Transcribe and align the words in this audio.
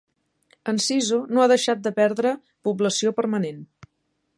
Enciso 0.73 1.19
no 1.35 1.43
ha 1.43 1.47
deixat 1.53 1.85
de 1.89 1.93
perdre 2.01 2.35
població 2.69 3.17
permanent. 3.23 3.63